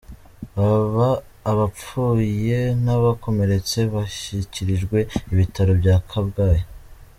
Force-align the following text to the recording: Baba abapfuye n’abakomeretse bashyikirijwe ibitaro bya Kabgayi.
Baba 0.55 1.09
abapfuye 1.51 2.59
n’abakomeretse 2.83 3.79
bashyikirijwe 3.93 4.97
ibitaro 5.31 5.71
bya 5.81 5.95
Kabgayi. 6.09 6.63